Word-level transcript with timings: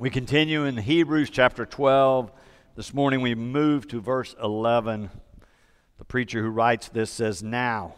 We 0.00 0.08
continue 0.08 0.64
in 0.64 0.78
Hebrews 0.78 1.28
chapter 1.28 1.66
12. 1.66 2.32
This 2.74 2.94
morning 2.94 3.20
we 3.20 3.34
move 3.34 3.86
to 3.88 4.00
verse 4.00 4.34
11. 4.42 5.10
The 5.98 6.04
preacher 6.06 6.40
who 6.40 6.48
writes 6.48 6.88
this 6.88 7.10
says, 7.10 7.42
Now, 7.42 7.96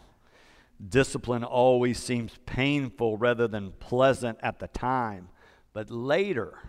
discipline 0.85 1.45
always 1.45 1.97
seems 1.97 2.37
painful 2.45 3.15
rather 3.15 3.47
than 3.47 3.71
pleasant 3.79 4.37
at 4.43 4.59
the 4.59 4.67
time, 4.67 5.29
but 5.71 5.89
later 5.89 6.59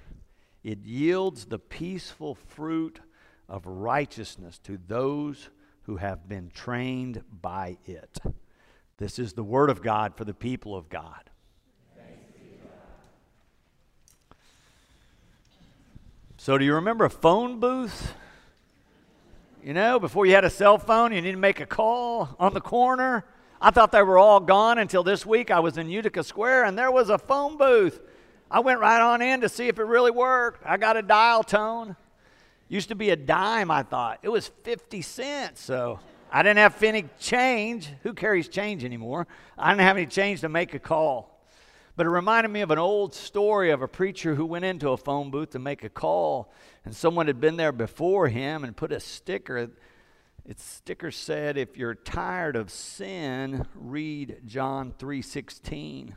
it 0.63 0.85
yields 0.85 1.47
the 1.47 1.59
peaceful 1.59 2.37
fruit 2.37 3.01
of 3.49 3.67
righteousness 3.67 4.61
to 4.61 4.79
those 4.87 5.49
who 5.83 5.97
have 5.97 6.29
been 6.29 6.53
trained 6.55 7.25
by 7.43 7.77
it. 7.87 8.21
This 8.99 9.19
is 9.19 9.33
the 9.33 9.43
word 9.43 9.69
of 9.69 9.83
God 9.83 10.17
for 10.17 10.25
the 10.25 10.33
people 10.33 10.77
of 10.77 10.89
God. 10.89 11.29
So, 16.45 16.59
do 16.59 16.65
you 16.67 16.75
remember 16.75 17.07
a 17.07 17.11
phone 17.11 17.59
booth? 17.59 18.13
You 19.63 19.73
know, 19.73 19.99
before 19.99 20.27
you 20.27 20.35
had 20.35 20.45
a 20.45 20.51
cell 20.51 20.77
phone, 20.77 21.11
you 21.11 21.23
need 21.23 21.33
to 21.33 21.39
make 21.39 21.59
a 21.59 21.65
call 21.65 22.37
on 22.39 22.53
the 22.53 22.61
corner. 22.61 23.25
I 23.63 23.71
thought 23.71 23.93
they 23.93 24.03
were 24.03 24.19
all 24.19 24.41
gone 24.41 24.77
until 24.77 25.03
this 25.03 25.25
week. 25.25 25.51
I 25.51 25.61
was 25.61 25.79
in 25.79 25.89
Utica 25.89 26.23
Square 26.23 26.65
and 26.65 26.77
there 26.77 26.91
was 26.91 27.09
a 27.09 27.17
phone 27.17 27.57
booth. 27.57 27.99
I 28.51 28.61
went 28.61 28.79
right 28.79 29.01
on 29.01 29.23
in 29.23 29.41
to 29.41 29.49
see 29.49 29.69
if 29.69 29.79
it 29.79 29.85
really 29.85 30.11
worked. 30.11 30.61
I 30.67 30.77
got 30.77 30.99
a 30.99 31.03
dial 31.03 31.45
tone. 31.45 31.97
Used 32.69 32.91
to 32.91 32.95
be 32.95 33.09
a 33.09 33.17
dime, 33.17 33.71
I 33.71 33.83
thought. 33.83 34.19
It 34.21 34.29
was 34.29 34.49
50 34.65 35.01
cents. 35.01 35.63
So 35.63 35.99
I 36.31 36.43
didn't 36.43 36.59
have 36.59 36.83
any 36.83 37.07
change. 37.19 37.89
Who 38.03 38.13
carries 38.13 38.49
change 38.49 38.85
anymore? 38.85 39.27
I 39.57 39.71
didn't 39.71 39.87
have 39.87 39.97
any 39.97 40.05
change 40.05 40.43
to 40.43 40.51
make 40.51 40.75
a 40.75 40.79
call. 40.79 41.34
But 41.97 42.07
it 42.07 42.11
reminded 42.11 42.51
me 42.51 42.61
of 42.61 42.73
an 42.73 42.79
old 42.79 43.15
story 43.15 43.71
of 43.71 43.81
a 43.81 43.87
preacher 43.89 44.35
who 44.35 44.47
went 44.47 44.65
into 44.65 44.91
a 44.91 44.97
phone 44.97 45.31
booth 45.31 45.51
to 45.51 45.61
make 45.61 45.85
a 45.85 45.89
call, 45.89 46.53
and 46.85 46.95
someone 46.95 47.29
had 47.29 47.41
been 47.41 47.57
there 47.57 47.73
before 47.73 48.29
him 48.29 48.65
and 48.65 48.77
put 48.77 48.91
a 48.91 48.99
sticker. 48.99 49.71
Its 50.45 50.65
sticker 50.65 51.13
said, 51.13 51.57
"If 51.57 51.77
you're 51.77 51.95
tired 51.95 52.57
of 52.57 52.71
sin, 52.71 53.67
read 53.75 54.43
John 54.45 54.93
3:16." 54.99 56.17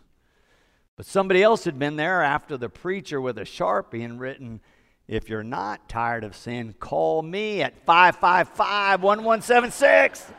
But 0.95 1.05
somebody 1.05 1.43
else 1.43 1.65
had 1.65 1.77
been 1.77 1.95
there 1.95 2.23
after 2.23 2.57
the 2.57 2.69
preacher 2.69 3.21
with 3.21 3.37
a 3.37 3.45
sharpie 3.45 4.03
and 4.03 4.19
written, 4.19 4.61
"If 5.07 5.29
you're 5.29 5.43
not 5.43 5.87
tired 5.87 6.23
of 6.23 6.35
sin, 6.35 6.73
call 6.73 7.21
me 7.21 7.61
at 7.61 7.85
555 7.85 9.03
1176." 9.03 10.33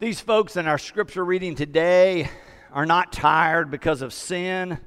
These 0.00 0.22
folks 0.22 0.56
in 0.56 0.66
our 0.66 0.78
scripture 0.78 1.22
reading 1.22 1.54
today 1.54 2.26
are 2.72 2.86
not 2.86 3.12
tired 3.12 3.70
because 3.70 4.00
of 4.00 4.14
sin, 4.14 4.78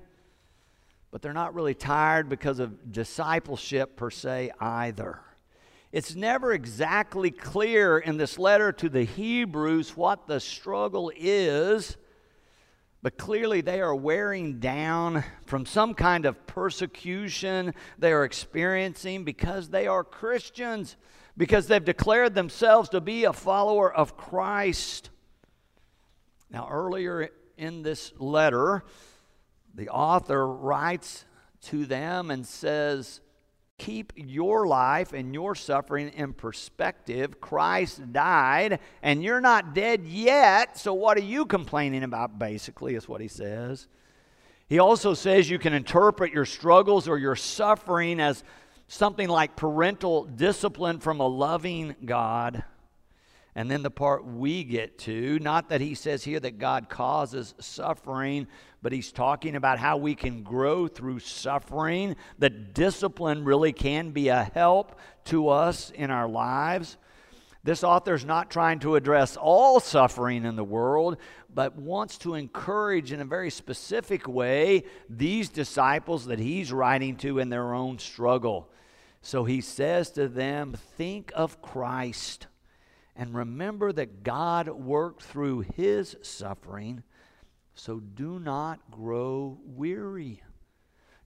but 1.12 1.22
they're 1.22 1.34
not 1.34 1.54
really 1.54 1.76
tired 1.76 2.30
because 2.30 2.58
of 2.58 2.92
discipleship 2.92 3.96
per 3.96 4.10
se 4.10 4.50
either. 4.60 5.20
It's 5.92 6.16
never 6.16 6.52
exactly 6.52 7.30
clear 7.30 8.00
in 8.00 8.18
this 8.18 8.40
letter 8.40 8.72
to 8.72 8.90
the 8.90 9.04
Hebrews 9.04 9.96
what 9.96 10.26
the 10.26 10.40
struggle 10.40 11.12
is, 11.16 11.96
but 13.04 13.18
clearly 13.18 13.60
they 13.60 13.82
are 13.82 13.94
wearing 13.94 14.60
down 14.60 15.26
from 15.46 15.66
some 15.66 15.94
kind 15.94 16.26
of 16.26 16.48
persecution 16.48 17.74
they 18.00 18.14
are 18.14 18.24
experiencing 18.24 19.26
because 19.26 19.70
they 19.70 19.86
are 19.88 20.06
Christians 20.06 20.96
because 21.36 21.68
they've 21.68 21.84
declared 21.84 22.34
themselves 22.34 22.90
to 22.90 23.02
be 23.02 23.26
a 23.26 23.34
follower 23.34 23.94
of 23.94 24.16
Christ. 24.16 25.10
Now, 26.50 26.70
earlier 26.72 27.30
in 27.58 27.82
this 27.82 28.14
letter, 28.18 28.86
the 29.76 29.90
author 29.90 30.48
writes 30.48 31.26
to 31.64 31.86
them 31.86 32.32
and 32.32 32.46
says, 32.46 33.20
Keep 33.84 34.14
your 34.16 34.66
life 34.66 35.12
and 35.12 35.34
your 35.34 35.56
suffering 35.56 36.08
in 36.16 36.32
perspective. 36.32 37.42
Christ 37.42 38.14
died, 38.14 38.80
and 39.02 39.22
you're 39.22 39.42
not 39.42 39.76
dead 39.76 40.06
yet, 40.06 40.78
so 40.78 40.94
what 40.94 41.18
are 41.18 41.22
you 41.22 41.46
complaining 41.46 42.04
about, 42.04 42.40
basically, 42.40 42.96
is 42.96 43.10
what 43.10 43.20
he 43.20 43.28
says. 43.28 43.90
He 44.70 44.80
also 44.80 45.14
says 45.14 45.50
you 45.50 45.60
can 45.60 45.74
interpret 45.74 46.32
your 46.32 46.46
struggles 46.46 47.10
or 47.10 47.18
your 47.18 47.36
suffering 47.36 48.22
as 48.22 48.46
something 48.88 49.28
like 49.28 49.58
parental 49.58 50.24
discipline 50.24 51.00
from 51.00 51.20
a 51.20 51.28
loving 51.28 51.98
God. 52.06 52.64
And 53.54 53.70
then 53.70 53.84
the 53.84 53.92
part 53.92 54.26
we 54.26 54.64
get 54.64 54.98
to, 55.00 55.40
not 55.40 55.68
that 55.68 55.82
he 55.82 55.94
says 55.94 56.24
here 56.24 56.40
that 56.40 56.58
God 56.58 56.88
causes 56.88 57.54
suffering, 57.60 58.48
but 58.84 58.92
he's 58.92 59.12
talking 59.12 59.56
about 59.56 59.80
how 59.80 59.98
we 59.98 60.14
can 60.14 60.44
grow 60.44 60.88
through 60.88 61.20
suffering. 61.20 62.16
That 62.38 62.74
discipline 62.74 63.46
really 63.46 63.72
can 63.72 64.12
be 64.12 64.28
a 64.28 64.44
help 64.44 65.00
to 65.26 65.48
us 65.48 65.90
in 65.90 66.12
our 66.12 66.28
lives. 66.28 66.98
This 67.64 67.84
author 67.84 68.14
is 68.14 68.26
not 68.26 68.52
trying 68.52 68.80
to 68.80 68.96
address 68.96 69.38
all 69.38 69.80
suffering 69.80 70.44
in 70.44 70.58
the 70.58 70.66
world, 70.66 71.16
but 71.52 71.78
wants 71.78 72.18
to 72.20 72.36
encourage 72.36 73.14
in 73.14 73.22
a 73.22 73.26
very 73.26 73.50
specific 73.50 74.28
way 74.28 74.84
these 75.10 75.48
disciples 75.48 76.26
that 76.26 76.40
he's 76.40 76.74
writing 76.74 77.16
to 77.18 77.40
in 77.40 77.50
their 77.50 77.74
own 77.74 78.00
struggle. 78.00 78.70
So 79.22 79.46
he 79.46 79.62
says 79.62 80.12
to 80.12 80.28
them, 80.28 80.76
Think 80.98 81.32
of 81.34 81.62
Christ 81.62 82.48
and 83.16 83.34
remember 83.34 83.92
that 83.92 84.24
God 84.24 84.68
worked 84.68 85.22
through 85.22 85.62
his 85.76 86.16
suffering. 86.22 87.04
So 87.76 88.00
do 88.00 88.40
not 88.40 88.80
grow 88.92 89.60
weary. 89.66 90.44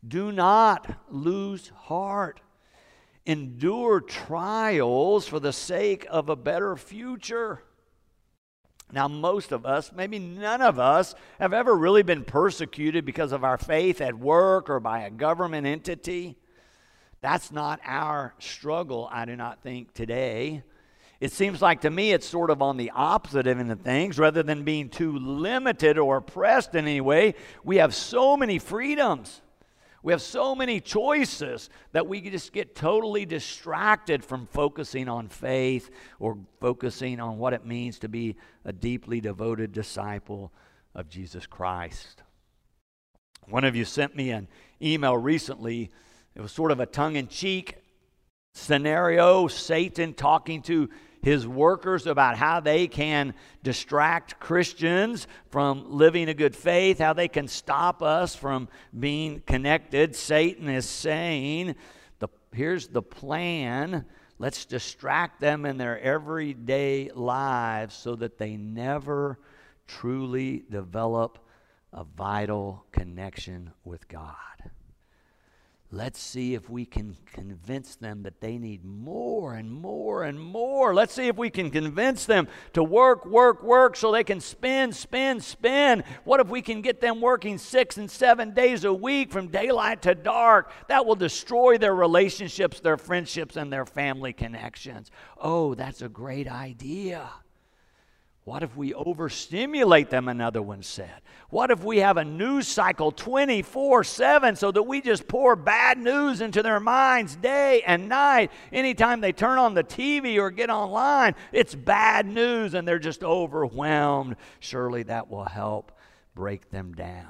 Do 0.08 0.32
not 0.32 0.90
lose 1.10 1.70
heart. 1.70 2.42
Endure 3.26 4.00
trials 4.00 5.28
for 5.28 5.40
the 5.40 5.52
sake 5.52 6.06
of 6.10 6.30
a 6.30 6.36
better 6.36 6.78
future. 6.78 7.64
Now, 8.94 9.10
most 9.10 9.52
of 9.52 9.66
us, 9.66 9.92
maybe 9.94 10.18
none 10.18 10.62
of 10.62 10.80
us, 10.80 11.14
have 11.40 11.52
ever 11.52 11.76
really 11.76 12.04
been 12.04 12.24
persecuted 12.24 13.04
because 13.04 13.34
of 13.34 13.44
our 13.44 13.58
faith 13.58 14.00
at 14.00 14.18
work 14.18 14.70
or 14.70 14.80
by 14.80 15.02
a 15.02 15.12
government 15.12 15.68
entity. 15.68 16.38
That's 17.20 17.52
not 17.52 17.82
our 17.84 18.34
struggle, 18.40 19.10
I 19.12 19.26
do 19.26 19.36
not 19.36 19.62
think, 19.62 19.94
today. 19.94 20.64
It 21.20 21.32
seems 21.32 21.62
like 21.62 21.82
to 21.82 21.90
me 21.90 22.12
it's 22.12 22.28
sort 22.28 22.50
of 22.50 22.62
on 22.62 22.78
the 22.78 22.92
opposite 22.94 23.48
end 23.48 23.72
of 23.72 23.82
things. 23.82 24.20
Rather 24.20 24.44
than 24.44 24.64
being 24.64 24.90
too 24.90 25.18
limited 25.18 25.98
or 25.98 26.18
oppressed 26.18 26.76
in 26.76 26.86
any 26.86 27.02
way, 27.02 27.34
we 27.64 27.78
have 27.78 27.96
so 27.96 28.38
many 28.38 28.60
freedoms. 28.60 29.42
We 30.04 30.14
have 30.14 30.22
so 30.22 30.56
many 30.56 30.80
choices 30.80 31.70
that 31.92 32.08
we 32.08 32.22
just 32.22 32.54
get 32.54 32.76
totally 32.76 33.26
distracted 33.26 34.24
from 34.24 34.46
focusing 34.46 35.10
on 35.10 35.28
faith 35.28 35.90
or 36.20 36.38
focusing 36.62 37.20
on 37.20 37.40
what 37.40 37.54
it 37.54 37.66
means 37.66 38.00
to 38.00 38.10
be 38.10 38.36
a 38.64 38.72
deeply 38.72 39.20
devoted 39.20 39.72
disciple 39.72 40.54
of 40.94 41.10
Jesus 41.10 41.48
Christ. 41.48 42.22
One 43.50 43.64
of 43.64 43.76
you 43.76 43.86
sent 43.86 44.16
me 44.16 44.30
an 44.32 44.48
email 44.82 45.18
recently 45.18 45.90
it 46.38 46.42
was 46.42 46.52
sort 46.52 46.70
of 46.70 46.80
a 46.80 46.86
tongue 46.86 47.16
in 47.16 47.30
cheek 47.30 47.78
scenario 48.54 49.48
Satan 49.48 50.14
talking 50.14 50.62
to 50.62 50.88
his 51.28 51.46
workers 51.46 52.08
about 52.08 52.38
how 52.38 52.62
they 52.62 52.88
can 52.88 53.34
distract 53.62 54.40
Christians 54.40 55.28
from 55.50 55.92
living 55.92 56.30
a 56.30 56.34
good 56.34 56.56
faith, 56.56 57.00
how 57.00 57.12
they 57.12 57.28
can 57.28 57.50
stop 57.50 58.02
us 58.02 58.34
from 58.34 58.70
being 58.98 59.42
connected. 59.42 60.16
Satan 60.16 60.70
is 60.70 60.88
saying, 60.88 61.76
the, 62.20 62.30
here's 62.54 62.88
the 62.88 63.02
plan. 63.02 64.06
Let's 64.40 64.64
distract 64.64 65.42
them 65.42 65.66
in 65.66 65.78
their 65.78 66.00
everyday 66.00 67.12
lives 67.14 67.94
so 67.94 68.16
that 68.16 68.38
they 68.38 68.56
never 68.56 69.38
truly 69.86 70.64
develop 70.72 71.40
a 71.92 72.06
vital 72.06 72.86
connection 72.94 73.72
with 73.84 74.08
God. 74.08 74.36
Let's 75.90 76.20
see 76.20 76.54
if 76.54 76.70
we 76.70 76.86
can 76.86 77.16
convince 77.32 77.96
them 77.96 78.24
that 78.24 78.42
they 78.42 78.58
need 78.58 78.84
more 78.84 79.54
and 79.54 79.72
more 79.72 80.24
and 80.24 80.38
more. 80.38 80.94
Let's 80.94 81.14
see 81.14 81.28
if 81.28 81.38
we 81.38 81.50
can 81.50 81.72
convince 81.72 82.26
them 82.26 82.50
to 82.74 82.84
work, 82.84 83.26
work, 83.26 83.64
work 83.64 83.96
so 83.96 84.12
they 84.12 84.26
can 84.26 84.42
spend, 84.42 84.94
spend, 84.94 85.42
spend. 85.42 86.04
What 86.26 86.42
if 86.42 86.50
we 86.50 86.62
can 86.62 86.82
get 86.82 87.00
them 87.00 87.22
working 87.22 87.58
six 87.58 87.96
and 87.96 88.12
seven 88.12 88.54
days 88.54 88.84
a 88.84 88.94
week 88.94 89.32
from 89.32 89.48
daylight 89.48 90.02
to 90.02 90.14
dark? 90.14 90.74
That 90.90 91.06
will 91.06 91.16
destroy 91.16 91.78
their 91.78 91.96
relationships, 91.96 92.82
their 92.82 92.98
friendships, 92.98 93.56
and 93.56 93.72
their 93.72 93.86
family 93.86 94.34
connections. 94.34 95.10
Oh, 95.38 95.74
that's 95.74 96.02
a 96.02 96.10
great 96.10 96.50
idea. 96.50 97.30
What 98.48 98.64
if 98.64 98.78
we 98.78 98.94
overstimulate 98.94 100.10
them? 100.10 100.30
Another 100.30 100.62
one 100.62 100.82
said. 100.82 101.22
What 101.50 101.70
if 101.70 101.84
we 101.84 101.98
have 101.98 102.16
a 102.16 102.24
news 102.24 102.66
cycle 102.66 103.12
24 103.12 104.06
7 104.06 104.56
so 104.56 104.72
that 104.72 104.84
we 104.84 105.02
just 105.02 105.28
pour 105.28 105.58
bad 105.58 105.98
news 105.98 106.40
into 106.40 106.64
their 106.64 106.80
minds 106.80 107.36
day 107.36 107.84
and 107.86 108.08
night? 108.08 108.50
Anytime 108.72 109.20
they 109.20 109.34
turn 109.34 109.58
on 109.58 109.74
the 109.74 109.84
TV 109.84 110.40
or 110.40 110.50
get 110.50 110.70
online, 110.70 111.36
it's 111.52 111.76
bad 111.76 112.26
news 112.26 112.74
and 112.74 112.88
they're 112.88 113.00
just 113.00 113.22
overwhelmed. 113.22 114.38
Surely 114.62 115.04
that 115.04 115.30
will 115.30 115.44
help 115.44 115.92
break 116.34 116.70
them 116.70 116.94
down. 116.94 117.28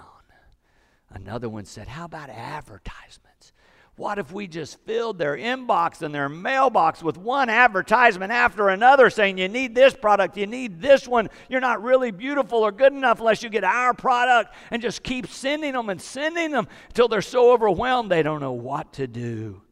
Another 1.09 1.49
one 1.49 1.65
said, 1.65 1.87
How 1.87 2.05
about 2.05 2.29
advertisements? 2.29 3.53
What 3.97 4.19
if 4.19 4.31
we 4.31 4.45
just 4.45 4.79
filled 4.81 5.17
their 5.17 5.35
inbox 5.35 6.03
and 6.03 6.13
their 6.13 6.29
mailbox 6.29 7.01
with 7.01 7.17
one 7.17 7.49
advertisement 7.49 8.31
after 8.31 8.69
another 8.69 9.09
saying, 9.09 9.39
You 9.39 9.49
need 9.49 9.73
this 9.73 9.95
product, 9.95 10.37
you 10.37 10.45
need 10.45 10.79
this 10.79 11.07
one, 11.07 11.31
you're 11.49 11.59
not 11.59 11.81
really 11.81 12.11
beautiful 12.11 12.59
or 12.59 12.71
good 12.71 12.93
enough 12.93 13.19
unless 13.19 13.41
you 13.41 13.49
get 13.49 13.63
our 13.63 13.95
product, 13.95 14.53
and 14.69 14.83
just 14.83 15.01
keep 15.01 15.25
sending 15.25 15.73
them 15.73 15.89
and 15.89 15.99
sending 15.99 16.51
them 16.51 16.67
until 16.89 17.07
they're 17.07 17.23
so 17.23 17.51
overwhelmed 17.51 18.11
they 18.11 18.21
don't 18.21 18.39
know 18.39 18.51
what 18.51 18.93
to 18.93 19.07
do. 19.07 19.63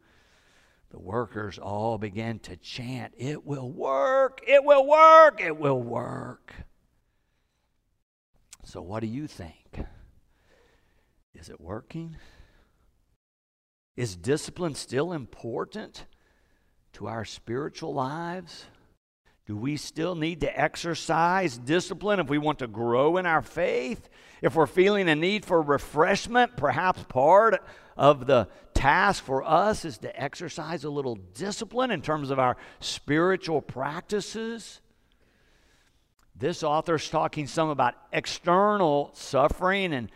The 0.89 0.99
workers 0.99 1.59
all 1.59 1.99
began 1.99 2.39
to 2.39 2.57
chant, 2.57 3.13
It 3.17 3.45
will 3.45 3.69
work, 3.69 4.41
it 4.47 4.63
will 4.63 4.87
work, 4.87 5.39
it 5.39 5.55
will 5.55 5.83
work. 5.83 6.51
So, 8.63 8.81
what 8.81 9.01
do 9.01 9.07
you 9.07 9.27
think? 9.27 9.85
Is 11.35 11.49
it 11.49 11.61
working? 11.61 12.17
Is 13.95 14.15
discipline 14.15 14.75
still 14.75 15.13
important 15.13 16.05
to 16.93 17.07
our 17.07 17.23
spiritual 17.23 17.93
lives? 17.93 18.65
Do 19.45 19.55
we 19.55 19.77
still 19.77 20.15
need 20.15 20.41
to 20.41 20.59
exercise 20.59 21.57
discipline 21.57 22.19
if 22.19 22.27
we 22.27 22.39
want 22.39 22.59
to 22.59 22.67
grow 22.67 23.17
in 23.17 23.25
our 23.25 23.43
faith? 23.43 24.09
If 24.41 24.55
we're 24.55 24.65
feeling 24.65 25.07
a 25.07 25.15
need 25.15 25.45
for 25.45 25.61
refreshment, 25.61 26.57
perhaps 26.57 27.03
part 27.03 27.63
of 27.95 28.25
the 28.25 28.49
task 28.73 29.23
for 29.23 29.43
us 29.43 29.85
is 29.85 29.99
to 29.99 30.21
exercise 30.21 30.83
a 30.83 30.89
little 30.89 31.15
discipline 31.15 31.91
in 31.91 32.01
terms 32.01 32.31
of 32.31 32.39
our 32.39 32.57
spiritual 32.79 33.61
practices. 33.61 34.81
This 36.35 36.63
author's 36.63 37.09
talking 37.09 37.47
some 37.47 37.69
about 37.69 37.93
external 38.11 39.11
suffering 39.13 39.93
and 39.93 40.11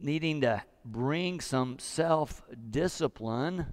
needing 0.00 0.40
to 0.40 0.62
bring 0.84 1.40
some 1.40 1.78
self 1.78 2.42
discipline. 2.70 3.66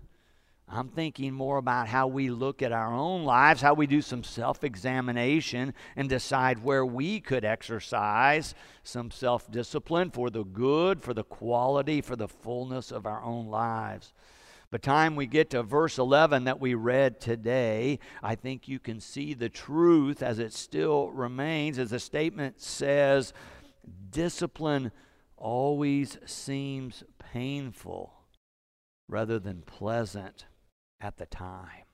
I'm 0.74 0.88
thinking 0.88 1.34
more 1.34 1.58
about 1.58 1.90
how 1.90 2.08
we 2.08 2.30
look 2.30 2.62
at 2.62 2.72
our 2.72 2.94
own 2.94 3.26
lives, 3.26 3.62
how 3.62 3.74
we 3.74 3.88
do 3.88 4.02
some 4.02 4.24
self 4.24 4.64
examination 4.64 5.74
and 5.98 6.08
decide 6.08 6.64
where 6.64 6.86
we 6.86 7.20
could 7.20 7.44
exercise 7.44 8.56
some 8.84 9.12
self 9.12 9.52
discipline 9.52 10.12
for 10.12 10.30
the 10.30 10.46
good, 10.46 11.02
for 11.02 11.14
the 11.14 11.26
quality, 11.26 12.00
for 12.00 12.16
the 12.16 12.30
fullness 12.30 12.92
of 12.92 13.06
our 13.06 13.22
own 13.22 13.48
lives. 13.48 14.14
By 14.72 14.78
the 14.78 14.84
time 14.84 15.18
we 15.18 15.26
get 15.28 15.50
to 15.50 15.64
verse 15.64 15.98
11 15.98 16.46
that 16.46 16.62
we 16.62 16.76
read 16.76 17.20
today, 17.20 18.00
I 18.24 18.36
think 18.36 18.70
you 18.70 18.80
can 18.80 19.02
see 19.02 19.34
the 19.34 19.50
truth 19.50 20.24
as 20.24 20.40
it 20.40 20.54
still 20.54 21.12
remains, 21.12 21.78
as 21.78 21.90
the 21.90 22.00
statement 22.00 22.62
says, 22.62 23.34
discipline 24.12 24.94
always 25.42 26.18
seems 26.26 27.04
painful 27.34 28.14
rather 29.10 29.40
than 29.40 29.64
pleasant 29.64 30.46
at 31.02 31.18
the 31.18 31.26
time. 31.26 31.86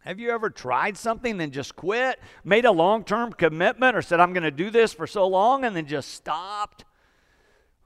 Have 0.00 0.18
you 0.18 0.30
ever 0.30 0.50
tried 0.50 0.96
something 0.96 1.40
and 1.40 1.52
just 1.52 1.76
quit, 1.76 2.18
made 2.42 2.64
a 2.64 2.72
long 2.72 3.04
term 3.04 3.32
commitment, 3.32 3.96
or 3.96 4.02
said, 4.02 4.18
I'm 4.18 4.32
going 4.32 4.42
to 4.44 4.50
do 4.50 4.70
this 4.70 4.92
for 4.92 5.06
so 5.06 5.26
long, 5.26 5.64
and 5.64 5.76
then 5.76 5.86
just 5.86 6.12
stopped? 6.12 6.84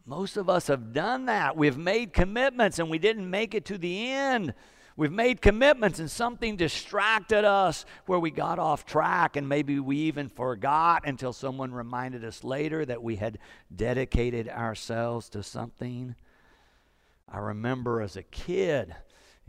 Most 0.06 0.36
of 0.36 0.48
us 0.48 0.66
have 0.66 0.92
done 0.92 1.26
that. 1.26 1.56
We've 1.56 1.78
made 1.78 2.12
commitments 2.12 2.78
and 2.78 2.90
we 2.90 2.98
didn't 2.98 3.28
make 3.28 3.54
it 3.54 3.64
to 3.66 3.78
the 3.78 4.10
end. 4.10 4.52
We've 4.96 5.10
made 5.10 5.40
commitments 5.40 5.98
and 5.98 6.08
something 6.08 6.56
distracted 6.56 7.44
us 7.44 7.84
where 8.06 8.20
we 8.20 8.30
got 8.30 8.60
off 8.60 8.86
track 8.86 9.34
and 9.34 9.48
maybe 9.48 9.80
we 9.80 9.96
even 9.96 10.28
forgot 10.28 11.02
until 11.04 11.32
someone 11.32 11.72
reminded 11.72 12.24
us 12.24 12.44
later 12.44 12.84
that 12.84 13.02
we 13.02 13.16
had 13.16 13.38
dedicated 13.74 14.48
ourselves 14.48 15.28
to 15.30 15.42
something. 15.42 16.14
I 17.28 17.38
remember 17.38 18.02
as 18.02 18.16
a 18.16 18.22
kid, 18.22 18.94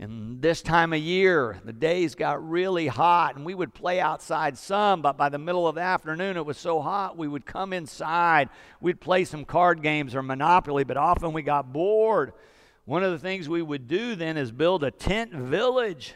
in 0.00 0.40
this 0.40 0.62
time 0.62 0.92
of 0.92 0.98
year, 0.98 1.60
the 1.64 1.72
days 1.72 2.16
got 2.16 2.46
really 2.46 2.88
hot 2.88 3.36
and 3.36 3.46
we 3.46 3.54
would 3.54 3.72
play 3.72 4.00
outside 4.00 4.58
some, 4.58 5.00
but 5.00 5.16
by 5.16 5.28
the 5.28 5.38
middle 5.38 5.68
of 5.68 5.76
the 5.76 5.80
afternoon 5.80 6.36
it 6.36 6.44
was 6.44 6.58
so 6.58 6.80
hot 6.80 7.16
we 7.16 7.28
would 7.28 7.46
come 7.46 7.72
inside. 7.72 8.48
We'd 8.80 9.00
play 9.00 9.24
some 9.24 9.44
card 9.44 9.80
games 9.80 10.16
or 10.16 10.24
Monopoly, 10.24 10.82
but 10.82 10.96
often 10.96 11.32
we 11.32 11.42
got 11.42 11.72
bored. 11.72 12.32
One 12.86 13.02
of 13.02 13.10
the 13.10 13.18
things 13.18 13.48
we 13.48 13.62
would 13.62 13.88
do 13.88 14.14
then 14.14 14.36
is 14.36 14.52
build 14.52 14.84
a 14.84 14.92
tent 14.92 15.32
village. 15.32 16.14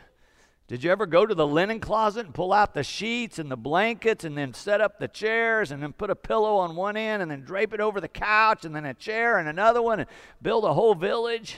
Did 0.69 0.85
you 0.85 0.93
ever 0.93 1.05
go 1.05 1.27
to 1.27 1.35
the 1.35 1.47
linen 1.47 1.81
closet 1.81 2.27
and 2.27 2.33
pull 2.33 2.53
out 2.53 2.75
the 2.75 2.85
sheets 2.85 3.41
and 3.41 3.51
the 3.51 3.57
blankets 3.57 4.23
and 4.23 4.39
then 4.39 4.55
set 4.55 4.81
up 4.81 5.01
the 5.01 5.09
chairs 5.09 5.73
and 5.73 5.83
then 5.83 5.93
put 5.93 6.11
a 6.11 6.15
pillow 6.15 6.59
on 6.59 6.77
one 6.77 6.97
end 6.97 7.23
and 7.23 7.31
then 7.31 7.43
drape 7.43 7.75
it 7.75 7.81
over 7.81 8.01
the 8.01 8.07
couch 8.07 8.65
and 8.65 8.75
then 8.75 8.87
a 8.87 8.95
chair 8.95 9.39
and 9.39 9.49
another 9.49 9.83
one 9.83 9.99
and 9.99 10.09
build 10.41 10.65
a 10.65 10.73
whole 10.73 10.95
village? 10.95 11.57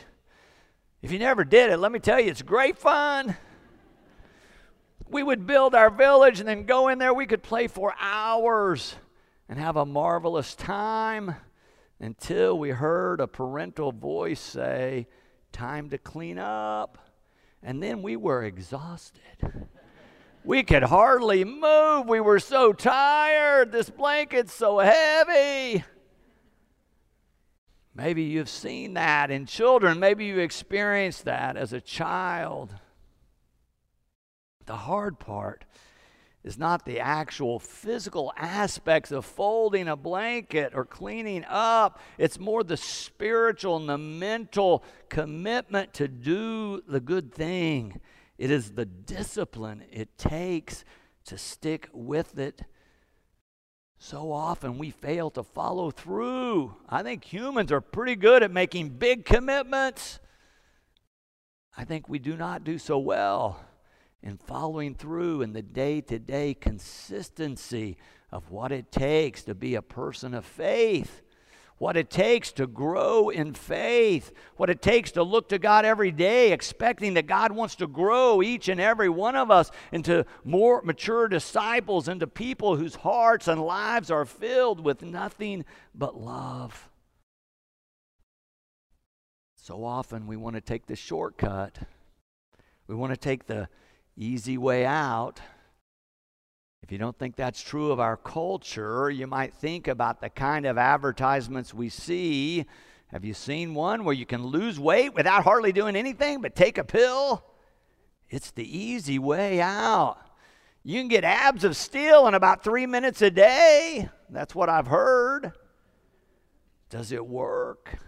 If 1.02 1.12
you 1.12 1.18
never 1.18 1.44
did 1.44 1.68
it, 1.68 1.76
let 1.76 1.92
me 1.92 1.98
tell 1.98 2.18
you, 2.18 2.30
it's 2.30 2.40
great 2.40 2.78
fun. 2.78 3.36
We 5.10 5.22
would 5.22 5.46
build 5.46 5.74
our 5.74 5.90
village 5.90 6.40
and 6.40 6.48
then 6.48 6.64
go 6.64 6.88
in 6.88 6.98
there. 6.98 7.12
We 7.12 7.26
could 7.26 7.42
play 7.42 7.66
for 7.66 7.94
hours 8.00 8.94
and 9.46 9.58
have 9.58 9.76
a 9.76 9.84
marvelous 9.84 10.54
time 10.54 11.34
until 12.02 12.58
we 12.58 12.70
heard 12.70 13.20
a 13.20 13.26
parental 13.26 13.92
voice 13.92 14.40
say, 14.40 15.06
Time 15.52 15.90
to 15.90 15.98
clean 15.98 16.38
up. 16.38 16.98
And 17.62 17.82
then 17.82 18.02
we 18.02 18.16
were 18.16 18.42
exhausted. 18.42 19.22
We 20.44 20.64
could 20.64 20.82
hardly 20.82 21.44
move. 21.44 22.08
We 22.08 22.18
were 22.18 22.40
so 22.40 22.72
tired. 22.72 23.70
This 23.70 23.88
blanket's 23.88 24.52
so 24.52 24.78
heavy. 24.78 25.84
Maybe 27.94 28.22
you've 28.22 28.48
seen 28.48 28.94
that 28.94 29.30
in 29.30 29.46
children. 29.46 30.00
Maybe 30.00 30.24
you 30.24 30.38
experienced 30.38 31.26
that 31.26 31.56
as 31.56 31.72
a 31.72 31.80
child. 31.80 32.74
The 34.66 34.76
hard 34.76 35.20
part 35.20 35.64
is 36.44 36.58
not 36.58 36.84
the 36.84 36.98
actual 36.98 37.58
physical 37.58 38.32
aspects 38.36 39.12
of 39.12 39.24
folding 39.24 39.86
a 39.86 39.96
blanket 39.96 40.72
or 40.74 40.84
cleaning 40.84 41.44
up. 41.48 42.00
It's 42.18 42.38
more 42.38 42.64
the 42.64 42.76
spiritual 42.76 43.76
and 43.76 43.88
the 43.88 43.98
mental 43.98 44.82
commitment 45.08 45.94
to 45.94 46.08
do 46.08 46.82
the 46.88 47.00
good 47.00 47.32
thing. 47.32 48.00
It 48.38 48.50
is 48.50 48.72
the 48.72 48.86
discipline 48.86 49.84
it 49.92 50.18
takes 50.18 50.84
to 51.26 51.38
stick 51.38 51.88
with 51.92 52.38
it. 52.38 52.62
So 53.98 54.32
often 54.32 54.78
we 54.78 54.90
fail 54.90 55.30
to 55.30 55.44
follow 55.44 55.92
through. 55.92 56.74
I 56.88 57.04
think 57.04 57.24
humans 57.24 57.70
are 57.70 57.80
pretty 57.80 58.16
good 58.16 58.42
at 58.42 58.50
making 58.50 58.88
big 58.90 59.24
commitments. 59.24 60.18
I 61.76 61.84
think 61.84 62.08
we 62.08 62.18
do 62.18 62.36
not 62.36 62.64
do 62.64 62.78
so 62.78 62.98
well 62.98 63.60
and 64.22 64.40
following 64.40 64.94
through 64.94 65.42
in 65.42 65.52
the 65.52 65.62
day 65.62 66.00
to 66.02 66.18
day 66.18 66.54
consistency 66.54 67.96
of 68.30 68.50
what 68.50 68.72
it 68.72 68.90
takes 68.90 69.42
to 69.44 69.54
be 69.54 69.74
a 69.74 69.82
person 69.82 70.32
of 70.32 70.44
faith, 70.44 71.22
what 71.78 71.96
it 71.96 72.08
takes 72.08 72.52
to 72.52 72.66
grow 72.66 73.28
in 73.28 73.52
faith, 73.52 74.32
what 74.56 74.70
it 74.70 74.80
takes 74.80 75.10
to 75.10 75.22
look 75.22 75.48
to 75.48 75.58
God 75.58 75.84
every 75.84 76.12
day, 76.12 76.52
expecting 76.52 77.14
that 77.14 77.26
God 77.26 77.50
wants 77.52 77.74
to 77.76 77.86
grow 77.88 78.40
each 78.40 78.68
and 78.68 78.80
every 78.80 79.08
one 79.08 79.34
of 79.34 79.50
us 79.50 79.70
into 79.90 80.24
more 80.44 80.80
mature 80.82 81.26
disciples, 81.26 82.06
into 82.06 82.26
people 82.26 82.76
whose 82.76 82.94
hearts 82.94 83.48
and 83.48 83.60
lives 83.60 84.10
are 84.10 84.24
filled 84.24 84.84
with 84.84 85.02
nothing 85.02 85.64
but 85.94 86.16
love. 86.16 86.88
So 89.56 89.84
often 89.84 90.26
we 90.26 90.36
want 90.36 90.54
to 90.54 90.60
take 90.60 90.86
the 90.86 90.96
shortcut. 90.96 91.78
We 92.86 92.94
want 92.94 93.12
to 93.12 93.16
take 93.16 93.46
the 93.46 93.68
easy 94.16 94.58
way 94.58 94.84
out. 94.84 95.40
If 96.82 96.90
you 96.90 96.98
don't 96.98 97.16
think 97.18 97.36
that's 97.36 97.62
true 97.62 97.92
of 97.92 98.00
our 98.00 98.16
culture, 98.16 99.08
you 99.08 99.26
might 99.26 99.54
think 99.54 99.88
about 99.88 100.20
the 100.20 100.28
kind 100.30 100.66
of 100.66 100.78
advertisements 100.78 101.72
we 101.72 101.88
see. 101.88 102.66
Have 103.08 103.24
you 103.24 103.34
seen 103.34 103.74
one 103.74 104.04
where 104.04 104.14
you 104.14 104.26
can 104.26 104.44
lose 104.44 104.80
weight 104.80 105.14
without 105.14 105.44
hardly 105.44 105.72
doing 105.72 105.96
anything 105.96 106.40
but 106.40 106.56
take 106.56 106.78
a 106.78 106.84
pill? 106.84 107.44
It's 108.28 108.50
the 108.50 108.78
easy 108.78 109.18
way 109.18 109.60
out. 109.60 110.18
You 110.82 110.98
can 110.98 111.08
get 111.08 111.22
abs 111.22 111.62
of 111.62 111.76
steel 111.76 112.26
in 112.26 112.34
about 112.34 112.64
three 112.64 112.86
minutes 112.86 113.22
a 113.22 113.30
day. 113.30 114.08
That's 114.30 114.54
what 114.54 114.68
I've 114.68 114.88
heard. 114.88 115.52
Does 116.90 117.12
it 117.12 117.24
work? 117.24 117.98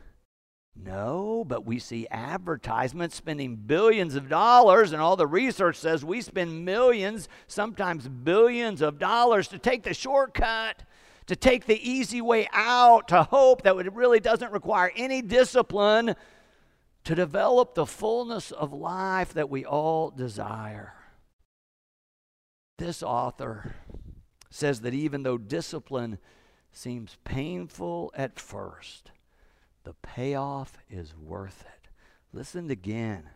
No, 0.76 1.44
but 1.46 1.64
we 1.64 1.78
see 1.78 2.08
advertisements 2.10 3.14
spending 3.14 3.56
billions 3.56 4.16
of 4.16 4.28
dollars, 4.28 4.92
and 4.92 5.00
all 5.00 5.16
the 5.16 5.26
research 5.26 5.76
says 5.76 6.04
we 6.04 6.20
spend 6.20 6.64
millions, 6.64 7.28
sometimes 7.46 8.08
billions 8.08 8.82
of 8.82 8.98
dollars 8.98 9.48
to 9.48 9.58
take 9.58 9.84
the 9.84 9.94
shortcut, 9.94 10.82
to 11.26 11.36
take 11.36 11.66
the 11.66 11.88
easy 11.88 12.20
way 12.20 12.48
out, 12.52 13.08
to 13.08 13.22
hope 13.22 13.62
that 13.62 13.76
it 13.76 13.92
really 13.92 14.20
doesn't 14.20 14.52
require 14.52 14.90
any 14.96 15.22
discipline 15.22 16.16
to 17.04 17.14
develop 17.14 17.74
the 17.74 17.86
fullness 17.86 18.50
of 18.50 18.72
life 18.72 19.32
that 19.34 19.50
we 19.50 19.64
all 19.64 20.10
desire. 20.10 20.94
This 22.78 23.02
author 23.02 23.76
says 24.50 24.80
that 24.80 24.94
even 24.94 25.22
though 25.22 25.38
discipline 25.38 26.18
seems 26.72 27.16
painful 27.24 28.12
at 28.16 28.40
first, 28.40 29.12
the 29.84 29.94
payoff 29.94 30.78
is 30.90 31.14
worth 31.16 31.62
it. 31.62 31.88
Listen 32.32 32.70
again. 32.70 33.30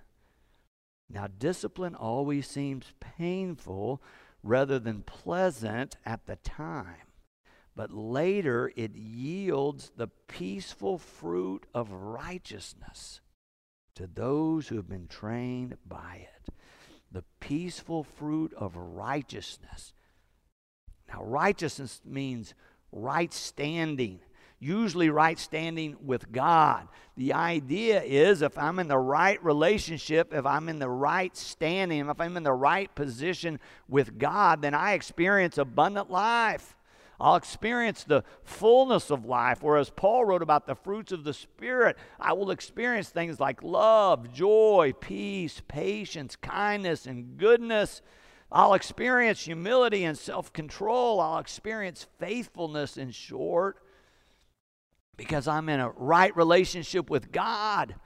Now, 1.10 1.26
discipline 1.26 1.94
always 1.94 2.46
seems 2.46 2.92
painful 3.00 4.02
rather 4.42 4.78
than 4.78 5.02
pleasant 5.02 5.96
at 6.04 6.26
the 6.26 6.36
time, 6.36 7.12
but 7.74 7.92
later 7.92 8.72
it 8.76 8.94
yields 8.94 9.92
the 9.96 10.08
peaceful 10.26 10.98
fruit 10.98 11.66
of 11.74 11.92
righteousness 11.92 13.20
to 13.94 14.06
those 14.06 14.68
who 14.68 14.76
have 14.76 14.88
been 14.88 15.08
trained 15.08 15.76
by 15.86 16.26
it. 16.34 16.54
The 17.10 17.24
peaceful 17.40 18.04
fruit 18.04 18.52
of 18.54 18.76
righteousness. 18.76 19.92
Now, 21.08 21.24
righteousness 21.24 22.02
means 22.04 22.54
right 22.92 23.32
standing 23.32 24.20
usually 24.60 25.10
right 25.10 25.38
standing 25.38 25.96
with 26.04 26.32
God. 26.32 26.88
The 27.16 27.32
idea 27.32 28.02
is 28.02 28.42
if 28.42 28.56
I'm 28.58 28.78
in 28.78 28.88
the 28.88 28.98
right 28.98 29.42
relationship, 29.44 30.32
if 30.32 30.46
I'm 30.46 30.68
in 30.68 30.78
the 30.78 30.88
right 30.88 31.36
standing, 31.36 32.08
if 32.08 32.20
I'm 32.20 32.36
in 32.36 32.42
the 32.42 32.52
right 32.52 32.92
position 32.94 33.60
with 33.88 34.18
God, 34.18 34.62
then 34.62 34.74
I 34.74 34.92
experience 34.92 35.58
abundant 35.58 36.10
life. 36.10 36.76
I'll 37.20 37.34
experience 37.34 38.04
the 38.04 38.22
fullness 38.44 39.10
of 39.10 39.24
life. 39.24 39.62
Whereas 39.62 39.90
Paul 39.90 40.24
wrote 40.24 40.42
about 40.42 40.66
the 40.66 40.76
fruits 40.76 41.10
of 41.10 41.24
the 41.24 41.34
Spirit, 41.34 41.96
I 42.20 42.32
will 42.32 42.52
experience 42.52 43.08
things 43.08 43.40
like 43.40 43.62
love, 43.62 44.32
joy, 44.32 44.94
peace, 45.00 45.60
patience, 45.66 46.36
kindness, 46.36 47.06
and 47.06 47.36
goodness. 47.36 48.02
I'll 48.52 48.74
experience 48.74 49.44
humility 49.44 50.04
and 50.04 50.16
self 50.16 50.52
control. 50.52 51.20
I'll 51.20 51.38
experience 51.38 52.06
faithfulness, 52.20 52.96
in 52.96 53.10
short 53.10 53.78
because 55.18 55.48
I'm 55.48 55.68
in 55.68 55.80
a 55.80 55.90
right 55.90 56.34
relationship 56.34 57.10
with 57.10 57.30
God. 57.30 57.96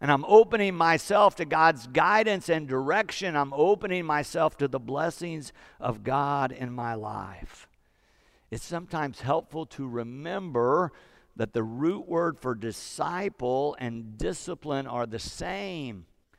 And 0.00 0.12
I'm 0.12 0.24
opening 0.26 0.76
myself 0.76 1.34
to 1.36 1.44
God's 1.44 1.88
guidance 1.88 2.48
and 2.48 2.68
direction. 2.68 3.34
I'm 3.34 3.52
opening 3.52 4.04
myself 4.06 4.56
to 4.58 4.68
the 4.68 4.78
blessings 4.78 5.52
of 5.80 6.04
God 6.04 6.52
in 6.52 6.70
my 6.72 6.94
life. 6.94 7.66
It's 8.50 8.64
sometimes 8.64 9.22
helpful 9.22 9.66
to 9.66 9.88
remember 9.88 10.92
that 11.34 11.52
the 11.52 11.64
root 11.64 12.06
word 12.06 12.38
for 12.38 12.54
disciple 12.54 13.76
and 13.80 14.16
discipline 14.16 14.86
are 14.86 15.06
the 15.06 15.18
same. 15.18 16.06
It 16.32 16.38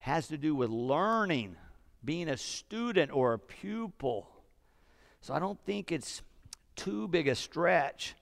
has 0.00 0.28
to 0.28 0.38
do 0.38 0.54
with 0.54 0.70
learning, 0.70 1.56
being 2.04 2.28
a 2.28 2.36
student 2.36 3.12
or 3.12 3.32
a 3.32 3.38
pupil. 3.38 4.28
So 5.20 5.34
I 5.34 5.38
don't 5.38 5.58
think 5.64 5.90
it's 5.90 6.22
too 6.76 7.08
big 7.08 7.28
a 7.28 7.34
stretch 7.34 8.14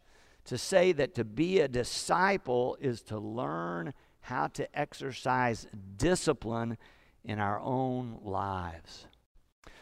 to 0.49 0.57
say 0.57 0.93
that 0.93 1.14
to 1.14 1.25
be 1.25 1.61
a 1.61 1.69
disciple 1.69 2.78
is 2.81 3.02
to 3.02 3.19
learn 3.19 3.93
how 4.21 4.47
to 4.47 4.78
exercise 4.78 5.67
discipline 5.97 6.78
in 7.23 7.38
our 7.38 7.61
own 7.61 8.19
lives. 8.23 9.07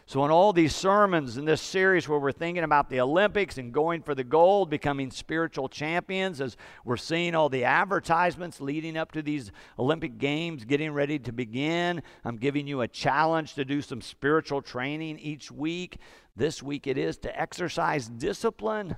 So, 0.09 0.25
in 0.25 0.33
all 0.33 0.53
these 0.53 0.75
sermons 0.75 1.37
in 1.37 1.45
this 1.45 1.61
series 1.61 2.09
where 2.09 2.19
we're 2.19 2.33
thinking 2.33 2.65
about 2.65 2.91
the 2.91 3.01
Olympics 3.01 3.59
and 3.59 3.73
going 3.73 4.03
for 4.03 4.15
the 4.15 4.25
gold, 4.25 4.69
becoming 4.69 5.11
spiritual 5.11 5.69
champions, 5.69 6.41
as 6.41 6.57
we're 6.85 6.97
seeing 6.97 7.37
all 7.37 7.49
the 7.49 7.65
advertisements 7.65 8.61
leading 8.61 8.97
up 8.97 9.13
to 9.13 9.23
these 9.23 9.53
Olympic 9.79 10.19
Games 10.19 10.65
getting 10.65 10.93
ready 10.93 11.19
to 11.21 11.33
begin, 11.33 12.03
I'm 12.25 12.37
giving 12.37 12.67
you 12.67 12.81
a 12.81 12.89
challenge 12.89 13.55
to 13.55 13.65
do 13.65 13.83
some 13.83 14.01
spiritual 14.01 14.63
training 14.63 15.21
each 15.21 15.51
week. 15.51 15.99
This 16.35 16.61
week 16.61 16.89
it 16.89 16.99
is 16.99 17.19
to 17.19 17.41
exercise 17.41 18.09
discipline 18.09 18.97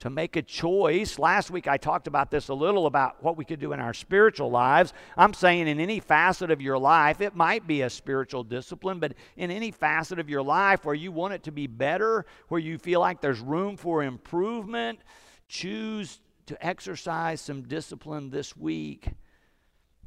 to 0.00 0.10
make 0.10 0.36
a 0.36 0.42
choice. 0.42 1.18
Last 1.18 1.50
week 1.50 1.68
I 1.68 1.76
talked 1.76 2.06
about 2.06 2.30
this 2.30 2.48
a 2.48 2.54
little 2.54 2.86
about 2.86 3.22
what 3.22 3.36
we 3.36 3.44
could 3.44 3.60
do 3.60 3.72
in 3.72 3.80
our 3.80 3.94
spiritual 3.94 4.50
lives. 4.50 4.92
I'm 5.16 5.34
saying 5.34 5.68
in 5.68 5.78
any 5.78 6.00
facet 6.00 6.50
of 6.50 6.60
your 6.60 6.78
life, 6.78 7.20
it 7.20 7.36
might 7.36 7.66
be 7.66 7.82
a 7.82 7.90
spiritual 7.90 8.42
discipline, 8.42 8.98
but 8.98 9.14
in 9.36 9.50
any 9.50 9.70
facet 9.70 10.18
of 10.18 10.28
your 10.28 10.42
life 10.42 10.84
where 10.84 10.94
you 10.94 11.12
want 11.12 11.34
it 11.34 11.42
to 11.44 11.52
be 11.52 11.66
better, 11.66 12.24
where 12.48 12.60
you 12.60 12.78
feel 12.78 13.00
like 13.00 13.20
there's 13.20 13.40
room 13.40 13.76
for 13.76 14.02
improvement, 14.02 15.00
choose 15.48 16.20
to 16.46 16.66
exercise 16.66 17.40
some 17.40 17.62
discipline 17.62 18.30
this 18.30 18.56
week. 18.56 19.08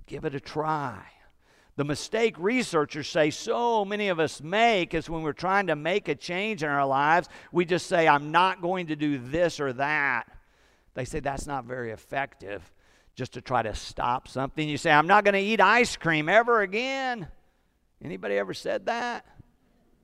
Give 0.08 0.26
it 0.26 0.36
a 0.36 0.40
try. 0.40 1.04
The 1.76 1.84
mistake 1.84 2.36
researchers 2.38 3.08
say 3.08 3.32
so 3.32 3.84
many 3.84 4.10
of 4.10 4.20
us 4.20 4.42
make 4.42 4.94
is 4.94 5.10
when 5.10 5.24
we're 5.24 5.34
trying 5.34 5.68
to 5.68 5.76
make 5.76 6.08
a 6.08 6.16
change 6.16 6.62
in 6.62 6.70
our 6.70 6.86
lives, 6.86 7.30
we 7.52 7.66
just 7.66 7.88
say, 7.88 8.08
I'm 8.08 8.32
not 8.32 8.62
going 8.62 8.88
to 8.88 8.96
do 8.96 9.18
this 9.18 9.60
or 9.60 9.74
that. 9.74 10.28
They 10.94 11.06
say 11.06 11.20
that's 11.20 11.48
not 11.48 11.66
very 11.66 11.92
effective 11.92 12.72
just 13.16 13.34
to 13.34 13.42
try 13.42 13.64
to 13.64 13.74
stop 13.74 14.28
something. 14.28 14.68
You 14.68 14.78
say, 14.78 14.92
I'm 14.92 15.08
not 15.08 15.24
going 15.24 15.34
to 15.34 15.40
eat 15.40 15.62
ice 15.62 15.96
cream 15.96 16.30
ever 16.30 16.62
again. 16.62 17.28
Anybody 18.04 18.38
ever 18.38 18.54
said 18.54 18.86
that? 18.86 19.26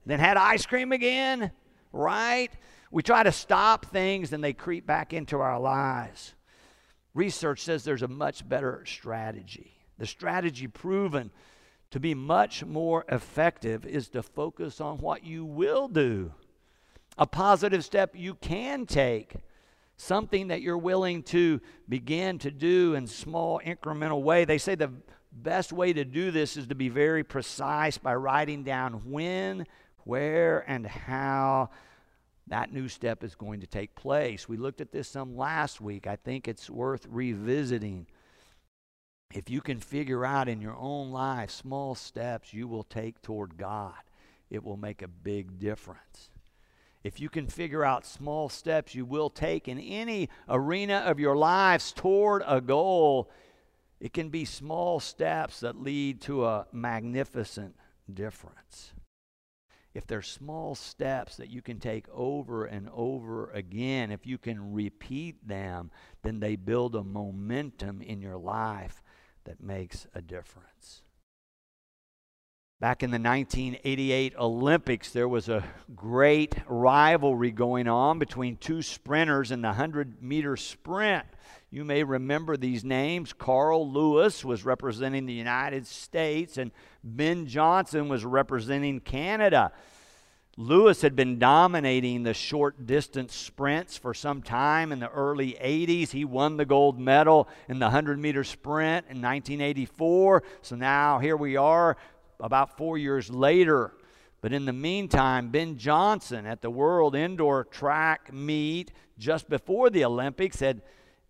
Then 0.05 0.19
had 0.19 0.37
ice 0.37 0.65
cream 0.65 0.91
again? 0.91 1.51
Right? 1.91 2.51
We 2.91 3.03
try 3.03 3.21
to 3.21 3.31
stop 3.31 3.85
things 3.85 4.33
and 4.33 4.43
they 4.43 4.53
creep 4.53 4.87
back 4.87 5.13
into 5.13 5.39
our 5.39 5.59
lives. 5.59 6.33
Research 7.13 7.61
says 7.61 7.83
there's 7.83 8.01
a 8.01 8.07
much 8.07 8.47
better 8.47 8.83
strategy. 8.87 9.73
The 9.99 10.07
strategy 10.07 10.67
proven 10.67 11.29
to 11.91 11.99
be 11.99 12.13
much 12.13 12.63
more 12.63 13.05
effective 13.09 13.85
is 13.85 14.09
to 14.09 14.21
focus 14.21 14.79
on 14.79 14.97
what 14.99 15.23
you 15.23 15.43
will 15.43 15.87
do, 15.87 16.31
a 17.17 17.25
positive 17.25 17.83
step 17.83 18.11
you 18.15 18.35
can 18.35 18.85
take, 18.85 19.33
something 19.97 20.47
that 20.49 20.61
you're 20.61 20.77
willing 20.77 21.23
to 21.23 21.59
begin 21.87 22.37
to 22.39 22.51
do 22.51 22.93
in 22.95 23.07
small 23.07 23.59
incremental 23.65 24.21
way. 24.21 24.45
They 24.45 24.57
say 24.57 24.75
the 24.75 24.91
best 25.31 25.73
way 25.73 25.91
to 25.93 26.05
do 26.05 26.31
this 26.31 26.57
is 26.57 26.67
to 26.67 26.75
be 26.75 26.89
very 26.89 27.23
precise 27.23 27.97
by 27.97 28.15
writing 28.15 28.63
down 28.63 28.93
when, 29.11 29.65
where, 30.03 30.63
and 30.69 30.85
how 30.85 31.69
that 32.47 32.73
new 32.73 32.87
step 32.87 33.23
is 33.23 33.35
going 33.35 33.61
to 33.61 33.67
take 33.67 33.95
place. 33.95 34.47
We 34.47 34.57
looked 34.57 34.81
at 34.81 34.91
this 34.91 35.07
some 35.07 35.35
last 35.35 35.81
week. 35.81 36.07
I 36.07 36.15
think 36.15 36.47
it's 36.47 36.69
worth 36.69 37.05
revisiting 37.09 38.07
if 39.33 39.47
you 39.49 39.61
can 39.61 39.79
figure 39.79 40.25
out 40.25 40.49
in 40.49 40.59
your 40.59 40.75
own 40.75 41.11
life 41.11 41.51
small 41.51 41.93
steps 41.93 42.53
you 42.53 42.67
will 42.67 42.83
take 42.83 43.21
toward 43.21 43.57
God, 43.57 43.93
it 44.49 44.63
will 44.63 44.77
make 44.77 45.01
a 45.01 45.07
big 45.07 45.59
difference. 45.59 46.31
If 47.03 47.19
you 47.19 47.29
can 47.29 47.47
figure 47.47 47.85
out 47.85 48.05
small 48.05 48.49
steps 48.49 48.95
you 48.95 49.05
will 49.05 49.29
take 49.29 49.67
in 49.67 49.79
any 49.79 50.29
arena 50.49 51.03
of 51.05 51.19
your 51.19 51.35
lives 51.35 51.91
toward 51.91 52.41
a 52.47 52.59
goal, 52.59 53.29
it 53.99 54.13
can 54.13 54.29
be 54.29 54.45
small 54.45 54.99
steps 54.99 55.59
that 55.59 55.79
lead 55.79 56.21
to 56.21 56.45
a 56.45 56.65
magnificent 56.71 57.75
difference. 58.11 58.93
If 59.93 60.07
there's 60.07 60.27
small 60.27 60.75
steps 60.75 61.37
that 61.37 61.49
you 61.49 61.61
can 61.61 61.79
take 61.79 62.07
over 62.09 62.65
and 62.65 62.89
over 62.93 63.51
again, 63.51 64.11
if 64.11 64.25
you 64.25 64.37
can 64.37 64.73
repeat 64.73 65.47
them, 65.47 65.91
then 66.23 66.39
they 66.39 66.55
build 66.55 66.95
a 66.95 67.03
momentum 67.03 68.01
in 68.01 68.21
your 68.21 68.37
life 68.37 69.03
that 69.49 69.59
makes 69.63 70.05
a 70.13 70.21
difference. 70.21 71.01
Back 72.79 73.01
in 73.01 73.09
the 73.09 73.19
1988 73.19 74.35
Olympics, 74.37 75.09
there 75.09 75.27
was 75.27 75.49
a 75.49 75.63
great 75.95 76.53
rivalry 76.67 77.49
going 77.49 77.87
on 77.87 78.19
between 78.19 78.57
two 78.57 78.83
sprinters 78.83 79.51
in 79.51 79.63
the 79.63 79.69
100 79.69 80.21
meter 80.21 80.55
sprint. 80.55 81.25
You 81.71 81.83
may 81.83 82.03
remember 82.03 82.57
these 82.57 82.85
names. 82.85 83.33
Carl 83.33 83.91
Lewis 83.91 84.45
was 84.45 84.63
representing 84.63 85.25
the 85.25 85.33
United 85.33 85.87
States, 85.87 86.59
and 86.59 86.71
Ben 87.03 87.47
Johnson 87.47 88.07
was 88.07 88.23
representing 88.23 88.99
Canada. 88.99 89.71
Lewis 90.59 91.01
had 91.03 91.15
been 91.15 91.39
dominating 91.39 92.23
the 92.23 92.33
short 92.33 92.85
distance 92.85 93.33
sprints 93.33 93.95
for 93.97 94.13
some 94.13 94.41
time 94.41 94.91
in 94.91 94.99
the 94.99 95.09
early 95.09 95.53
80s. 95.53 96.09
He 96.09 96.25
won 96.25 96.57
the 96.57 96.65
gold 96.65 96.99
medal 96.99 97.47
in 97.69 97.79
the 97.79 97.85
100 97.85 98.19
meter 98.19 98.43
sprint 98.43 99.05
in 99.05 99.21
1984. 99.21 100.43
So 100.61 100.75
now 100.75 101.19
here 101.19 101.37
we 101.37 101.55
are 101.55 101.95
about 102.41 102.75
four 102.75 102.97
years 102.97 103.29
later. 103.29 103.93
But 104.41 104.51
in 104.51 104.65
the 104.65 104.73
meantime, 104.73 105.47
Ben 105.47 105.77
Johnson 105.77 106.45
at 106.45 106.61
the 106.61 106.69
World 106.69 107.15
Indoor 107.15 107.63
Track 107.63 108.33
Meet 108.33 108.91
just 109.17 109.47
before 109.47 109.89
the 109.89 110.03
Olympics 110.03 110.59
had 110.59 110.81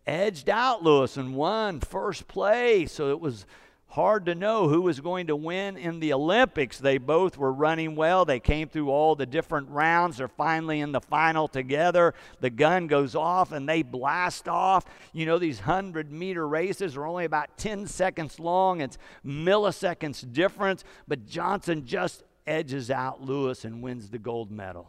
edged 0.07 0.49
out 0.49 0.81
Lewis 0.81 1.17
and 1.17 1.35
won 1.35 1.81
first 1.81 2.27
place. 2.27 2.93
So 2.93 3.11
it 3.11 3.19
was 3.19 3.45
hard 3.89 4.27
to 4.27 4.35
know 4.35 4.67
who 4.67 4.81
was 4.81 4.99
going 4.99 5.27
to 5.27 5.35
win 5.35 5.75
in 5.75 5.99
the 5.99 6.13
Olympics. 6.13 6.77
They 6.77 6.99
both 6.99 7.37
were 7.37 7.51
running 7.51 7.95
well. 7.95 8.23
They 8.23 8.39
came 8.39 8.69
through 8.69 8.89
all 8.91 9.15
the 9.15 9.25
different 9.25 9.69
rounds. 9.69 10.17
They're 10.17 10.27
finally 10.27 10.79
in 10.79 10.91
the 10.91 11.01
final 11.01 11.47
together. 11.47 12.13
The 12.39 12.51
gun 12.51 12.85
goes 12.85 13.15
off 13.15 13.51
and 13.51 13.67
they 13.67 13.81
blast 13.81 14.47
off. 14.47 14.85
You 15.11 15.25
know, 15.25 15.39
these 15.39 15.59
100 15.59 16.11
meter 16.11 16.47
races 16.47 16.95
are 16.95 17.05
only 17.05 17.25
about 17.25 17.57
10 17.57 17.87
seconds 17.87 18.39
long, 18.39 18.81
it's 18.81 18.97
milliseconds 19.25 20.31
difference, 20.31 20.83
but 21.07 21.25
Johnson 21.25 21.85
just 21.85 22.23
edges 22.45 22.91
out 22.91 23.21
Lewis 23.21 23.65
and 23.65 23.81
wins 23.81 24.09
the 24.09 24.19
gold 24.19 24.51
medal. 24.51 24.87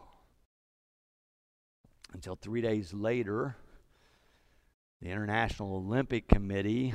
Until 2.12 2.37
three 2.37 2.61
days 2.61 2.92
later, 2.92 3.57
The 5.00 5.09
International 5.09 5.76
Olympic 5.76 6.28
Committee 6.28 6.92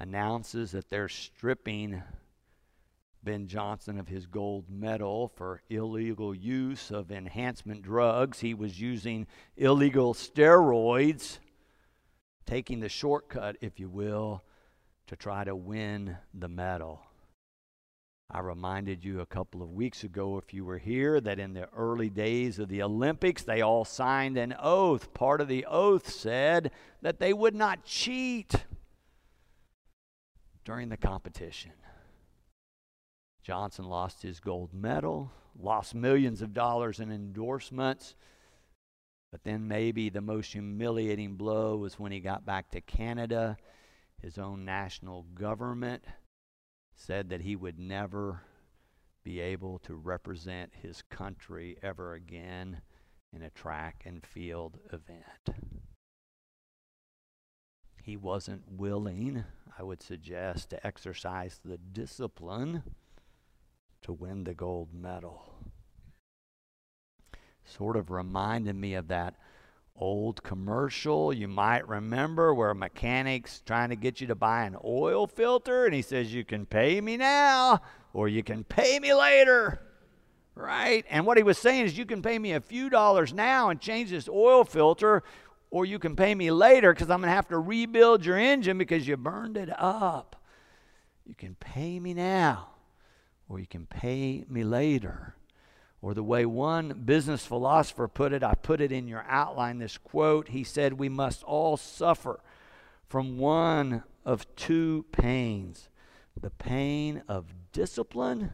announces 0.00 0.72
that 0.72 0.88
they're 0.88 1.10
stripping 1.10 2.02
Ben 3.22 3.46
Johnson 3.46 3.98
of 4.00 4.08
his 4.08 4.26
gold 4.26 4.64
medal 4.70 5.28
for 5.36 5.60
illegal 5.68 6.34
use 6.34 6.90
of 6.90 7.12
enhancement 7.12 7.82
drugs. 7.82 8.40
He 8.40 8.54
was 8.54 8.80
using 8.80 9.26
illegal 9.58 10.14
steroids, 10.14 11.38
taking 12.46 12.80
the 12.80 12.88
shortcut, 12.88 13.56
if 13.60 13.78
you 13.78 13.90
will, 13.90 14.42
to 15.06 15.16
try 15.16 15.44
to 15.44 15.54
win 15.54 16.16
the 16.32 16.48
medal. 16.48 17.02
I 18.30 18.40
reminded 18.40 19.04
you 19.04 19.20
a 19.20 19.26
couple 19.26 19.60
of 19.60 19.72
weeks 19.72 20.02
ago, 20.02 20.38
if 20.38 20.54
you 20.54 20.64
were 20.64 20.78
here, 20.78 21.20
that 21.20 21.38
in 21.38 21.52
the 21.52 21.68
early 21.76 22.08
days 22.08 22.58
of 22.58 22.68
the 22.68 22.82
Olympics, 22.82 23.42
they 23.42 23.60
all 23.60 23.84
signed 23.84 24.38
an 24.38 24.54
oath. 24.58 25.12
Part 25.12 25.42
of 25.42 25.48
the 25.48 25.66
oath 25.66 26.08
said 26.08 26.70
that 27.02 27.18
they 27.18 27.34
would 27.34 27.54
not 27.54 27.84
cheat 27.84 28.54
during 30.64 30.88
the 30.88 30.96
competition. 30.96 31.72
Johnson 33.42 33.86
lost 33.86 34.22
his 34.22 34.40
gold 34.40 34.72
medal, 34.72 35.32
lost 35.58 35.94
millions 35.94 36.42
of 36.42 36.52
dollars 36.52 37.00
in 37.00 37.10
endorsements. 37.10 38.14
But 39.32 39.44
then 39.44 39.68
maybe 39.68 40.08
the 40.08 40.20
most 40.20 40.52
humiliating 40.52 41.36
blow 41.36 41.76
was 41.76 41.98
when 41.98 42.12
he 42.12 42.20
got 42.20 42.44
back 42.44 42.70
to 42.70 42.80
Canada. 42.80 43.56
His 44.20 44.38
own 44.38 44.64
national 44.64 45.22
government 45.34 46.04
said 46.94 47.30
that 47.30 47.40
he 47.40 47.56
would 47.56 47.78
never 47.78 48.42
be 49.22 49.40
able 49.40 49.78
to 49.80 49.94
represent 49.94 50.72
his 50.82 51.02
country 51.10 51.78
ever 51.82 52.14
again 52.14 52.82
in 53.32 53.42
a 53.42 53.50
track 53.50 54.02
and 54.04 54.26
field 54.26 54.78
event. 54.92 55.58
He 58.02 58.16
wasn't 58.16 58.62
willing, 58.70 59.44
I 59.78 59.82
would 59.82 60.02
suggest, 60.02 60.70
to 60.70 60.86
exercise 60.86 61.60
the 61.64 61.78
discipline 61.78 62.82
to 64.02 64.12
win 64.12 64.44
the 64.44 64.54
gold 64.54 64.94
medal. 64.94 65.54
Sort 67.64 67.96
of 67.96 68.10
reminded 68.10 68.74
me 68.74 68.94
of 68.94 69.08
that 69.08 69.36
old 70.00 70.42
commercial 70.42 71.32
you 71.32 71.46
might 71.46 71.86
remember 71.86 72.54
where 72.54 72.70
a 72.70 72.74
mechanic's 72.74 73.60
trying 73.60 73.90
to 73.90 73.96
get 73.96 74.18
you 74.20 74.26
to 74.26 74.34
buy 74.34 74.64
an 74.64 74.74
oil 74.82 75.26
filter 75.26 75.84
and 75.84 75.94
he 75.94 76.00
says 76.00 76.32
you 76.32 76.42
can 76.42 76.64
pay 76.64 77.00
me 77.02 77.18
now 77.18 77.78
or 78.14 78.26
you 78.26 78.42
can 78.42 78.64
pay 78.64 78.98
me 78.98 79.12
later 79.12 79.78
right 80.54 81.04
and 81.10 81.26
what 81.26 81.36
he 81.36 81.42
was 81.42 81.58
saying 81.58 81.84
is 81.84 81.98
you 81.98 82.06
can 82.06 82.22
pay 82.22 82.38
me 82.38 82.52
a 82.52 82.60
few 82.60 82.88
dollars 82.88 83.34
now 83.34 83.68
and 83.68 83.78
change 83.78 84.08
this 84.08 84.28
oil 84.28 84.64
filter 84.64 85.22
or 85.70 85.84
you 85.84 85.98
can 85.98 86.16
pay 86.16 86.34
me 86.34 86.50
later 86.50 86.92
because 86.92 87.10
i'm 87.10 87.20
going 87.20 87.28
to 87.30 87.34
have 87.34 87.48
to 87.48 87.58
rebuild 87.58 88.24
your 88.24 88.38
engine 88.38 88.78
because 88.78 89.06
you 89.06 89.16
burned 89.16 89.56
it 89.56 89.70
up 89.78 90.36
you 91.26 91.34
can 91.34 91.54
pay 91.54 92.00
me 92.00 92.12
now 92.14 92.70
or 93.50 93.58
you 93.58 93.66
can 93.66 93.84
pay 93.84 94.44
me 94.48 94.62
later. 94.64 95.34
Or 96.00 96.14
the 96.14 96.22
way 96.22 96.46
one 96.46 97.02
business 97.04 97.44
philosopher 97.44 98.08
put 98.08 98.32
it, 98.32 98.42
I 98.42 98.54
put 98.54 98.80
it 98.80 98.92
in 98.92 99.08
your 99.08 99.26
outline 99.28 99.78
this 99.78 99.98
quote. 99.98 100.48
He 100.48 100.64
said, 100.64 100.94
We 100.94 101.10
must 101.10 101.42
all 101.42 101.76
suffer 101.76 102.40
from 103.06 103.36
one 103.36 104.04
of 104.24 104.46
two 104.54 105.04
pains 105.12 105.88
the 106.40 106.48
pain 106.48 107.22
of 107.28 107.52
discipline 107.72 108.52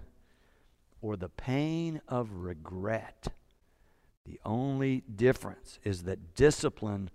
or 1.01 1.17
the 1.17 1.29
pain 1.29 2.01
of 2.09 2.33
regret. 2.33 3.29
The 4.27 4.41
only 4.45 5.03
difference 5.03 5.79
is 5.85 6.03
that 6.03 6.35
discipline 6.35 7.11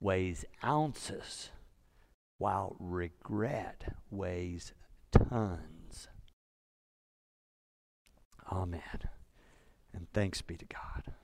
weighs 0.00 0.44
ounces 0.64 1.50
while 2.38 2.74
regret 2.80 3.94
weighs 4.10 4.72
tons. 5.12 6.08
Amen. 8.50 9.08
And 9.94 10.08
thanks 10.12 10.42
be 10.42 10.56
to 10.56 10.64
God. 10.64 11.14